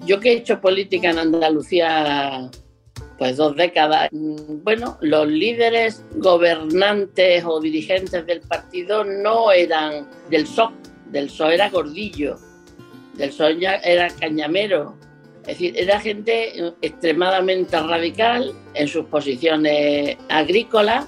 yo 0.04 0.20
que 0.20 0.32
he 0.32 0.36
hecho 0.36 0.60
política 0.60 1.10
en 1.10 1.18
Andalucía 1.18 2.50
pues 3.20 3.36
dos 3.36 3.54
décadas. 3.54 4.08
Mm, 4.12 4.64
bueno, 4.64 4.96
los 5.02 5.28
líderes 5.28 6.02
gobernantes 6.14 7.44
o 7.46 7.60
dirigentes 7.60 8.24
del 8.24 8.40
partido 8.40 9.04
no 9.04 9.52
eran 9.52 10.08
del 10.30 10.44
PSOE, 10.44 10.72
del 11.10 11.26
PSOE 11.26 11.54
era 11.54 11.68
Gordillo, 11.68 12.38
del 13.18 13.28
PSOE 13.28 13.58
era 13.84 14.08
Cañamero. 14.08 14.96
Es 15.42 15.58
decir, 15.58 15.74
era 15.76 16.00
gente 16.00 16.72
extremadamente 16.80 17.78
radical 17.78 18.54
en 18.72 18.88
sus 18.88 19.04
posiciones 19.04 20.16
agrícolas 20.30 21.06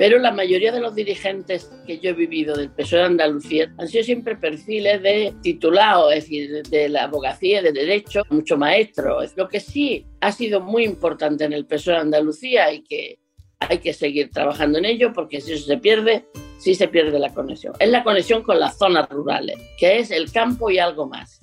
pero 0.00 0.18
la 0.18 0.30
mayoría 0.30 0.72
de 0.72 0.80
los 0.80 0.94
dirigentes 0.94 1.70
que 1.86 1.98
yo 1.98 2.08
he 2.08 2.14
vivido 2.14 2.56
del 2.56 2.70
PSOE 2.70 3.00
de 3.00 3.04
Andalucía 3.04 3.70
han 3.76 3.86
sido 3.86 4.02
siempre 4.02 4.34
perfiles 4.34 5.02
de 5.02 5.34
titulados, 5.42 6.14
es 6.14 6.24
decir, 6.24 6.62
de 6.70 6.88
la 6.88 7.04
abogacía, 7.04 7.60
de 7.60 7.70
derecho, 7.70 8.22
mucho 8.30 8.56
maestro. 8.56 9.18
Lo 9.36 9.46
que 9.46 9.60
sí 9.60 10.06
ha 10.22 10.32
sido 10.32 10.62
muy 10.62 10.84
importante 10.84 11.44
en 11.44 11.52
el 11.52 11.66
PSOE 11.66 11.96
de 11.96 12.00
Andalucía 12.00 12.72
y 12.72 12.82
que 12.82 13.18
hay 13.58 13.76
que 13.76 13.92
seguir 13.92 14.30
trabajando 14.30 14.78
en 14.78 14.86
ello 14.86 15.12
porque 15.12 15.42
si 15.42 15.52
eso 15.52 15.66
se 15.66 15.76
pierde, 15.76 16.24
sí 16.56 16.74
se 16.74 16.88
pierde 16.88 17.18
la 17.18 17.34
conexión. 17.34 17.74
Es 17.78 17.90
la 17.90 18.02
conexión 18.02 18.42
con 18.42 18.58
las 18.58 18.78
zonas 18.78 19.06
rurales, 19.10 19.58
que 19.78 19.98
es 19.98 20.10
el 20.10 20.32
campo 20.32 20.70
y 20.70 20.78
algo 20.78 21.08
más. 21.08 21.42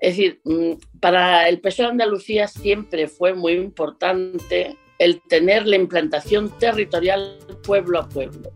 Es 0.00 0.16
decir, 0.16 0.40
mm, 0.44 0.98
para 0.98 1.46
el 1.50 1.60
PSOE 1.60 1.84
de 1.84 1.90
Andalucía 1.90 2.48
siempre 2.48 3.06
fue 3.06 3.34
muy 3.34 3.52
importante 3.52 4.78
el 4.98 5.20
tener 5.22 5.66
la 5.66 5.76
implantación 5.76 6.50
territorial 6.58 7.38
pueblo 7.62 8.00
a 8.00 8.08
pueblo. 8.08 8.50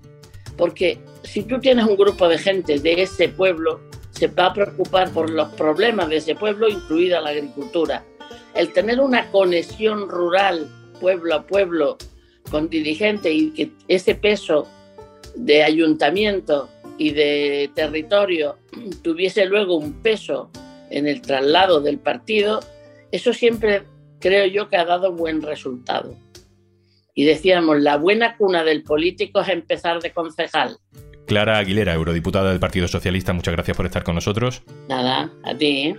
Porque 0.57 0.99
si 1.23 1.42
tú 1.42 1.61
tienes 1.61 1.87
un 1.87 1.97
grupo 1.97 2.28
de 2.28 2.38
gente 2.38 2.78
de 2.78 3.02
ese 3.02 3.28
pueblo, 3.28 3.80
se 4.11 4.26
va 4.26 4.47
a 4.47 4.52
preocupar 4.52 5.11
por 5.12 5.30
los 5.30 5.49
problemas 5.54 6.09
de 6.09 6.16
ese 6.16 6.35
pueblo, 6.35 6.68
incluida 6.68 7.21
la 7.21 7.30
agricultura. 7.30 8.04
El 8.54 8.73
tener 8.73 9.00
una 9.00 9.30
conexión 9.30 10.09
rural, 10.09 10.68
pueblo 11.00 11.35
a 11.37 11.47
pueblo, 11.47 11.97
con 12.50 12.68
dirigentes 12.68 13.33
y 13.33 13.50
que 13.50 13.71
ese 13.87 14.14
peso 14.14 14.66
de 15.37 15.62
ayuntamiento 15.62 16.68
y 16.97 17.12
de 17.12 17.71
territorio 17.75 18.57
tuviese 19.02 19.45
luego 19.47 19.76
un 19.76 20.02
peso 20.02 20.50
en 20.90 21.07
el 21.07 21.21
traslado 21.21 21.80
del 21.80 21.99
partido, 21.99 22.61
eso 23.12 23.33
siempre 23.33 23.85
creo 24.18 24.47
yo 24.47 24.68
que 24.68 24.76
ha 24.76 24.85
dado 24.85 25.12
buen 25.12 25.42
resultado. 25.42 26.16
Y 27.18 27.25
decíamos, 27.25 27.80
la 27.80 27.96
buena 27.96 28.37
cuna 28.37 28.62
del 28.62 28.84
político 28.84 29.40
es 29.40 29.48
empezar 29.48 30.00
de 30.00 30.12
concejal. 30.12 30.76
Clara 31.26 31.58
Aguilera, 31.58 31.92
eurodiputada 31.92 32.50
del 32.50 32.60
Partido 32.60 32.87
Socialista, 32.87 33.32
muchas 33.32 33.54
gracias 33.54 33.76
por 33.76 33.87
estar 33.87 34.04
con 34.04 34.14
nosotros. 34.14 34.62
Nada, 34.88 35.28
a 35.42 35.52
ti. 35.56 35.96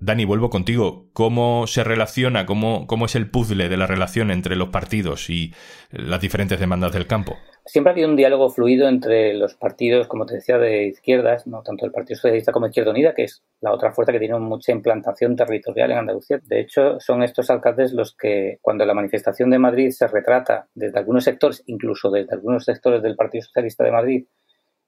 Dani, 0.00 0.26
vuelvo 0.26 0.50
contigo. 0.50 1.08
¿Cómo 1.14 1.66
se 1.66 1.82
relaciona, 1.82 2.44
cómo, 2.44 2.86
cómo 2.86 3.06
es 3.06 3.14
el 3.14 3.30
puzzle 3.30 3.70
de 3.70 3.78
la 3.78 3.86
relación 3.86 4.30
entre 4.30 4.54
los 4.54 4.68
partidos 4.68 5.30
y 5.30 5.54
las 5.90 6.20
diferentes 6.20 6.60
demandas 6.60 6.92
del 6.92 7.06
campo? 7.06 7.38
Siempre 7.66 7.90
ha 7.90 7.94
habido 7.94 8.10
un 8.10 8.16
diálogo 8.16 8.50
fluido 8.50 8.88
entre 8.88 9.32
los 9.32 9.54
partidos, 9.54 10.06
como 10.06 10.26
te 10.26 10.34
decía, 10.34 10.58
de 10.58 10.84
izquierdas, 10.84 11.46
no 11.46 11.62
tanto 11.62 11.86
el 11.86 11.92
Partido 11.92 12.16
Socialista 12.16 12.52
como 12.52 12.66
Izquierda 12.66 12.90
Unida, 12.90 13.14
que 13.14 13.24
es 13.24 13.42
la 13.62 13.72
otra 13.72 13.90
fuerza 13.92 14.12
que 14.12 14.18
tiene 14.18 14.38
mucha 14.38 14.70
implantación 14.72 15.34
territorial 15.34 15.90
en 15.90 15.98
Andalucía. 15.98 16.40
De 16.44 16.60
hecho, 16.60 17.00
son 17.00 17.22
estos 17.22 17.48
alcaldes 17.48 17.94
los 17.94 18.14
que, 18.14 18.58
cuando 18.60 18.84
la 18.84 18.92
manifestación 18.92 19.48
de 19.48 19.58
Madrid 19.58 19.90
se 19.92 20.06
retrata 20.06 20.68
desde 20.74 20.98
algunos 20.98 21.24
sectores, 21.24 21.62
incluso 21.64 22.10
desde 22.10 22.34
algunos 22.34 22.66
sectores 22.66 23.02
del 23.02 23.16
Partido 23.16 23.44
Socialista 23.44 23.82
de 23.82 23.92
Madrid, 23.92 24.24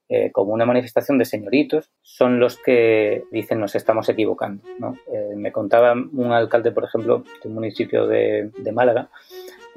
eh, 0.09 0.31
como 0.31 0.53
una 0.53 0.65
manifestación 0.65 1.19
de 1.19 1.25
señoritos, 1.25 1.91
son 2.01 2.39
los 2.39 2.59
que 2.59 3.25
dicen 3.33 3.59
nos 3.59 3.75
estamos 3.75 4.09
equivocando. 4.09 4.63
Eh, 5.13 5.35
me 5.35 5.51
contaba 5.51 5.95
un 5.95 6.31
alcalde, 6.31 6.71
por 6.71 6.85
ejemplo, 6.85 7.25
de 7.43 7.49
un 7.49 7.55
municipio 7.55 8.07
de, 8.07 8.53
Málaga, 8.73 9.09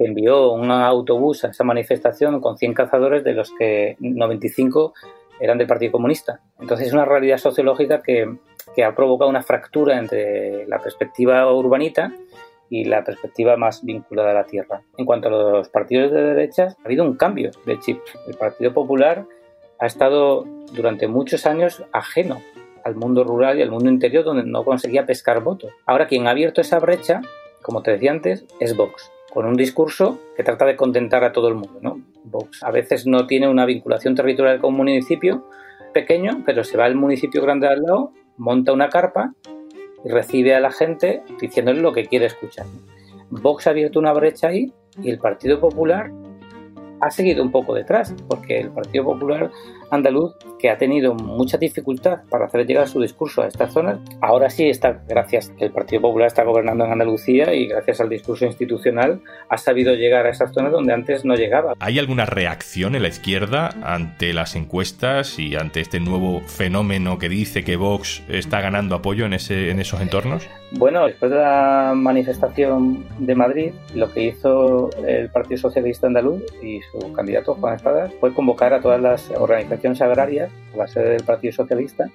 envió 0.06 0.52
un 0.52 0.70
autobús 0.70 1.44
a 1.44 1.48
esa 1.48 1.64
manifestación 1.64 2.40
con 2.40 2.56
100 2.56 2.74
cazadores, 2.74 3.24
de 3.24 3.34
los 3.34 3.52
que 3.52 3.96
95 4.00 4.94
eran 5.40 5.58
del 5.58 5.66
Partido 5.66 5.92
Comunista. 5.92 6.40
Entonces 6.58 6.88
es 6.88 6.92
una 6.92 7.04
realidad 7.04 7.38
sociológica 7.38 8.02
que, 8.02 8.36
que 8.74 8.84
ha 8.84 8.94
provocado 8.94 9.30
una 9.30 9.42
fractura 9.42 9.98
entre 9.98 10.66
la 10.66 10.78
perspectiva 10.78 11.52
urbanita 11.52 12.12
y 12.68 12.84
la 12.84 13.02
perspectiva 13.02 13.56
más 13.56 13.84
vinculada 13.84 14.30
a 14.30 14.34
la 14.34 14.44
tierra. 14.44 14.82
En 14.96 15.04
cuanto 15.04 15.28
a 15.28 15.30
los 15.30 15.68
partidos 15.68 16.12
de 16.12 16.22
derechas, 16.22 16.76
ha 16.78 16.86
habido 16.86 17.04
un 17.04 17.16
cambio 17.16 17.50
de 17.66 17.78
chip. 17.80 17.98
El 18.28 18.34
Partido 18.34 18.72
Popular 18.72 19.26
ha 19.80 19.86
estado 19.86 20.44
durante 20.72 21.08
muchos 21.08 21.46
años 21.46 21.82
ajeno 21.92 22.40
al 22.84 22.94
mundo 22.94 23.24
rural 23.24 23.58
y 23.58 23.62
al 23.62 23.70
mundo 23.70 23.90
interior 23.90 24.24
donde 24.24 24.44
no 24.44 24.64
conseguía 24.64 25.04
pescar 25.04 25.42
votos. 25.42 25.72
Ahora 25.84 26.06
quien 26.06 26.26
ha 26.26 26.30
abierto 26.30 26.60
esa 26.60 26.78
brecha, 26.78 27.22
como 27.62 27.82
te 27.82 27.90
decía 27.90 28.12
antes, 28.12 28.46
es 28.60 28.76
Vox, 28.76 29.10
con 29.32 29.46
un 29.46 29.54
discurso 29.54 30.18
que 30.36 30.42
trata 30.42 30.66
de 30.66 30.76
contentar 30.76 31.24
a 31.24 31.32
todo 31.32 31.48
el 31.48 31.54
mundo. 31.54 31.78
¿no? 31.80 32.00
Vox 32.24 32.62
a 32.62 32.70
veces 32.70 33.06
no 33.06 33.26
tiene 33.26 33.48
una 33.48 33.64
vinculación 33.64 34.14
territorial 34.14 34.60
con 34.60 34.70
un 34.70 34.78
municipio 34.78 35.46
pequeño, 35.94 36.42
pero 36.44 36.64
se 36.64 36.76
va 36.76 36.84
al 36.84 36.96
municipio 36.96 37.42
grande 37.42 37.68
al 37.68 37.82
lado, 37.82 38.12
monta 38.36 38.72
una 38.72 38.88
carpa 38.88 39.34
y 40.04 40.08
recibe 40.08 40.54
a 40.54 40.60
la 40.60 40.70
gente 40.70 41.22
diciéndole 41.40 41.80
lo 41.80 41.92
que 41.92 42.06
quiere 42.06 42.26
escuchar. 42.26 42.66
Vox 43.30 43.66
ha 43.66 43.70
abierto 43.70 43.98
una 43.98 44.12
brecha 44.12 44.48
ahí 44.48 44.72
y 45.02 45.10
el 45.10 45.18
Partido 45.18 45.60
Popular 45.60 46.10
ha 47.00 47.10
seguido 47.10 47.42
un 47.42 47.50
poco 47.50 47.74
detrás, 47.74 48.14
porque 48.28 48.60
el 48.60 48.70
Partido 48.70 49.04
Popular 49.04 49.50
andaluz, 49.90 50.34
que 50.58 50.70
ha 50.70 50.78
tenido 50.78 51.14
mucha 51.14 51.58
dificultad 51.58 52.20
para 52.30 52.46
hacer 52.46 52.66
llegar 52.66 52.88
su 52.88 53.00
discurso 53.00 53.42
a 53.42 53.48
estas 53.48 53.72
zonas, 53.72 53.98
ahora 54.20 54.50
sí 54.50 54.68
está, 54.68 55.02
gracias 55.08 55.52
el 55.58 55.72
Partido 55.72 56.02
Popular 56.02 56.28
está 56.28 56.44
gobernando 56.44 56.84
en 56.84 56.92
Andalucía 56.92 57.54
y 57.54 57.66
gracias 57.66 58.00
al 58.00 58.08
discurso 58.08 58.44
institucional, 58.44 59.20
ha 59.48 59.58
sabido 59.58 59.94
llegar 59.94 60.26
a 60.26 60.30
esas 60.30 60.52
zonas 60.52 60.72
donde 60.72 60.92
antes 60.92 61.24
no 61.24 61.34
llegaba. 61.34 61.74
¿Hay 61.80 61.98
alguna 61.98 62.26
reacción 62.26 62.94
en 62.94 63.02
la 63.02 63.08
izquierda 63.08 63.70
ante 63.82 64.32
las 64.32 64.54
encuestas 64.54 65.38
y 65.38 65.56
ante 65.56 65.80
este 65.80 66.00
nuevo 66.00 66.40
fenómeno 66.42 67.18
que 67.18 67.28
dice 67.28 67.64
que 67.64 67.76
Vox 67.76 68.22
está 68.28 68.60
ganando 68.60 68.94
apoyo 68.94 69.26
en, 69.26 69.34
ese, 69.34 69.70
en 69.70 69.80
esos 69.80 70.00
entornos? 70.00 70.48
Bueno, 70.72 71.06
después 71.06 71.32
de 71.32 71.38
la 71.38 71.94
manifestación 71.96 73.04
de 73.18 73.34
Madrid, 73.34 73.72
lo 73.94 74.12
que 74.12 74.24
hizo 74.24 74.88
el 75.04 75.28
Partido 75.28 75.58
Socialista 75.58 76.06
Andaluz 76.06 76.42
y 76.62 76.80
su 76.82 77.12
candidato 77.12 77.56
Juan 77.56 77.74
Espadas 77.74 78.12
fue 78.20 78.32
convocar 78.32 78.72
a 78.72 78.80
todas 78.80 79.00
las 79.00 79.30
organizaciones 79.32 80.00
agrarias 80.00 80.50
a 80.72 80.76
la 80.76 80.86
sede 80.86 81.10
del 81.10 81.24
Partido 81.24 81.52
Socialista. 81.52 82.06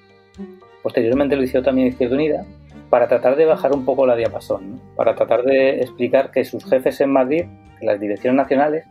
Posteriormente 0.82 1.36
lo 1.36 1.44
hizo 1.44 1.62
también 1.62 1.90
Izquierda 1.90 2.16
Unida 2.16 2.46
para 2.90 3.10
tratar 3.10 3.36
de 3.36 3.46
bajar 3.46 3.74
un 3.74 3.84
poco 3.84 4.08
la 4.08 4.16
diapasón, 4.16 4.80
para 4.96 5.16
tratar 5.16 5.44
de 5.44 5.82
explicar 5.82 6.32
que 6.32 6.46
sus 6.46 6.64
jefes 6.64 7.02
en 7.02 7.12
Madrid, 7.12 7.46
que 7.80 7.86
las 7.86 8.00
direcciones 8.00 8.38
nacionales, 8.38 8.86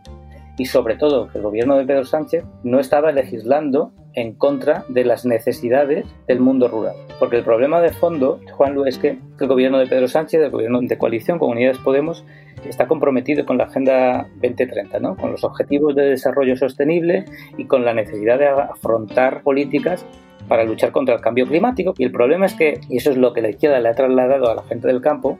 y 0.57 0.65
sobre 0.65 0.95
todo 0.95 1.27
que 1.27 1.39
el 1.39 1.43
gobierno 1.43 1.75
de 1.77 1.85
Pedro 1.85 2.05
Sánchez 2.05 2.43
no 2.63 2.79
estaba 2.79 3.11
legislando 3.11 3.91
en 4.15 4.33
contra 4.33 4.85
de 4.89 5.05
las 5.05 5.25
necesidades 5.25 6.05
del 6.27 6.39
mundo 6.39 6.67
rural. 6.67 6.95
Porque 7.19 7.37
el 7.37 7.43
problema 7.43 7.81
de 7.81 7.91
fondo, 7.91 8.39
Juan 8.51 8.75
es 8.87 8.97
que 8.97 9.19
el 9.39 9.47
gobierno 9.47 9.77
de 9.77 9.87
Pedro 9.87 10.07
Sánchez, 10.07 10.41
el 10.41 10.51
gobierno 10.51 10.79
de 10.81 10.97
coalición 10.97 11.39
con 11.39 11.51
Unidas 11.51 11.77
Podemos, 11.77 12.25
está 12.65 12.87
comprometido 12.87 13.45
con 13.45 13.57
la 13.57 13.65
Agenda 13.65 14.27
2030, 14.41 14.99
¿no? 14.99 15.15
con 15.15 15.31
los 15.31 15.43
objetivos 15.43 15.95
de 15.95 16.03
desarrollo 16.03 16.55
sostenible 16.55 17.25
y 17.57 17.65
con 17.65 17.85
la 17.85 17.93
necesidad 17.93 18.39
de 18.39 18.47
afrontar 18.47 19.43
políticas 19.43 20.05
para 20.47 20.63
luchar 20.63 20.91
contra 20.91 21.15
el 21.15 21.21
cambio 21.21 21.47
climático. 21.47 21.93
Y 21.97 22.05
el 22.05 22.11
problema 22.11 22.45
es 22.45 22.53
que, 22.53 22.79
y 22.89 22.97
eso 22.97 23.11
es 23.11 23.17
lo 23.17 23.33
que 23.33 23.41
la 23.41 23.49
izquierda 23.49 23.79
le 23.79 23.89
ha 23.89 23.93
trasladado 23.93 24.49
a 24.49 24.55
la 24.55 24.63
gente 24.63 24.87
del 24.87 25.01
campo, 25.01 25.39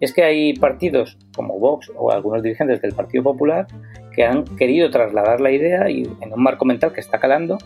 es 0.00 0.14
que 0.14 0.24
hay 0.24 0.54
partidos 0.54 1.18
como 1.36 1.58
Vox 1.58 1.92
o 1.94 2.10
algunos 2.10 2.42
dirigentes 2.42 2.80
del 2.80 2.94
Partido 2.94 3.22
Popular 3.22 3.66
que 4.14 4.24
han 4.24 4.44
querido 4.56 4.90
trasladar 4.90 5.40
la 5.40 5.50
idea 5.50 5.88
y 5.90 6.02
en 6.20 6.32
un 6.32 6.42
marco 6.42 6.64
mental 6.64 6.92
que 6.92 7.00
está 7.00 7.18
calando, 7.18 7.58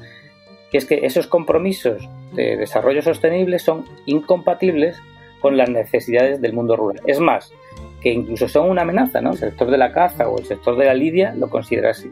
que 0.71 0.79
es 0.79 0.87
que 0.87 1.07
esos 1.07 1.27
compromisos 1.27 2.09
de 2.35 2.57
desarrollo 2.57 3.03
sostenible 3.03 3.59
son 3.59 3.85
incompatibles 4.07 5.01
con 5.41 5.57
las 5.57 5.69
necesidades 5.69 6.41
del 6.41 6.53
mundo 6.53 6.75
rural. 6.77 7.03
Es 7.07 7.21
más, 7.21 7.53
que 8.01 8.13
incluso 8.13 8.49
son 8.49 8.71
una 8.71 8.83
amenaza, 8.83 9.21
¿no? 9.21 9.33
El 9.33 9.39
sector 9.39 9.71
de 9.71 9.79
la 9.79 9.93
caza 9.93 10.29
o 10.29 10.39
el 10.39 10.45
sector 10.45 10.77
de 10.77 10.87
la 10.87 10.95
lidia 10.95 11.35
lo 11.35 11.49
considera 11.49 11.91
así. 11.91 12.11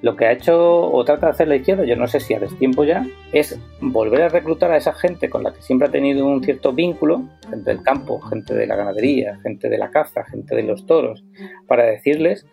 Lo 0.00 0.14
que 0.14 0.26
ha 0.26 0.32
hecho 0.32 0.90
o 0.92 1.04
trata 1.04 1.26
de 1.26 1.32
hacer 1.32 1.48
la 1.48 1.56
izquierda, 1.56 1.84
yo 1.84 1.96
no 1.96 2.06
sé 2.06 2.20
si 2.20 2.34
a 2.34 2.38
destiempo 2.38 2.84
ya, 2.84 3.04
es 3.32 3.58
volver 3.80 4.22
a 4.22 4.28
reclutar 4.28 4.70
a 4.70 4.76
esa 4.76 4.92
gente 4.92 5.28
con 5.28 5.42
la 5.42 5.52
que 5.52 5.60
siempre 5.60 5.88
ha 5.88 5.90
tenido 5.90 6.24
un 6.24 6.42
cierto 6.44 6.72
vínculo, 6.72 7.22
gente 7.50 7.70
del 7.70 7.82
campo, 7.82 8.20
gente 8.20 8.54
de 8.54 8.66
la 8.66 8.76
ganadería, 8.76 9.38
gente 9.42 9.68
de 9.68 9.78
la 9.78 9.90
caza, 9.90 10.24
gente 10.24 10.54
de 10.54 10.62
los 10.62 10.86
toros, 10.86 11.24
para 11.66 11.84
decirles 11.84 12.46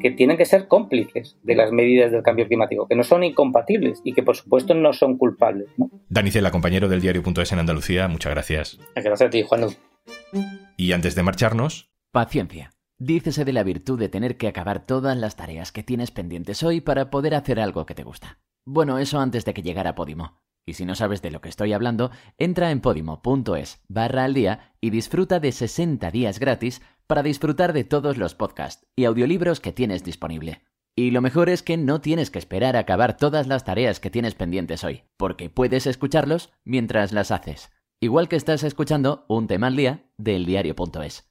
que 0.00 0.10
tienen 0.10 0.36
que 0.36 0.44
ser 0.44 0.68
cómplices 0.68 1.36
de 1.42 1.54
las 1.54 1.72
medidas 1.72 2.12
del 2.12 2.22
cambio 2.22 2.46
climático, 2.46 2.86
que 2.86 2.96
no 2.96 3.02
son 3.02 3.24
incompatibles 3.24 4.00
y 4.04 4.12
que 4.12 4.22
por 4.22 4.36
supuesto 4.36 4.74
no 4.74 4.92
son 4.92 5.16
culpables. 5.16 5.68
¿no? 5.76 5.90
Danicela, 6.08 6.50
compañero 6.50 6.88
del 6.88 7.00
diario.es 7.00 7.52
en 7.52 7.58
Andalucía, 7.58 8.08
muchas 8.08 8.32
gracias. 8.32 8.78
Gracias 8.94 9.22
a 9.22 9.30
ti, 9.30 9.42
Juan. 9.42 9.66
Y 10.76 10.92
antes 10.92 11.14
de 11.14 11.22
marcharnos... 11.22 11.90
Paciencia. 12.12 12.72
Dícese 12.98 13.44
de 13.44 13.52
la 13.52 13.62
virtud 13.62 13.98
de 13.98 14.08
tener 14.08 14.36
que 14.38 14.48
acabar 14.48 14.86
todas 14.86 15.16
las 15.16 15.36
tareas 15.36 15.70
que 15.70 15.82
tienes 15.82 16.10
pendientes 16.10 16.62
hoy 16.62 16.80
para 16.80 17.10
poder 17.10 17.34
hacer 17.34 17.60
algo 17.60 17.84
que 17.84 17.94
te 17.94 18.04
gusta. 18.04 18.38
Bueno, 18.64 18.98
eso 18.98 19.20
antes 19.20 19.44
de 19.44 19.52
que 19.52 19.62
llegara 19.62 19.94
Podimo. 19.94 20.40
Y 20.68 20.74
si 20.74 20.84
no 20.84 20.96
sabes 20.96 21.22
de 21.22 21.30
lo 21.30 21.40
que 21.40 21.48
estoy 21.48 21.72
hablando, 21.72 22.10
entra 22.38 22.72
en 22.72 22.80
podimo.es 22.80 23.80
barra 23.86 24.24
al 24.24 24.34
día 24.34 24.72
y 24.80 24.90
disfruta 24.90 25.38
de 25.38 25.52
60 25.52 26.10
días 26.10 26.40
gratis 26.40 26.82
para 27.06 27.22
disfrutar 27.22 27.72
de 27.72 27.84
todos 27.84 28.16
los 28.16 28.34
podcasts 28.34 28.86
y 28.96 29.04
audiolibros 29.04 29.60
que 29.60 29.72
tienes 29.72 30.04
disponible. 30.04 30.62
Y 30.96 31.10
lo 31.10 31.20
mejor 31.20 31.50
es 31.50 31.62
que 31.62 31.76
no 31.76 32.00
tienes 32.00 32.30
que 32.30 32.38
esperar 32.38 32.76
a 32.76 32.80
acabar 32.80 33.16
todas 33.16 33.46
las 33.46 33.64
tareas 33.64 34.00
que 34.00 34.10
tienes 34.10 34.34
pendientes 34.34 34.82
hoy, 34.82 35.02
porque 35.16 35.50
puedes 35.50 35.86
escucharlos 35.86 36.52
mientras 36.64 37.12
las 37.12 37.30
haces. 37.30 37.70
Igual 38.00 38.28
que 38.28 38.36
estás 38.36 38.62
escuchando 38.62 39.24
un 39.28 39.46
tema 39.46 39.66
al 39.68 39.76
día 39.76 40.10
del 40.16 40.46
diario.es. 40.46 41.30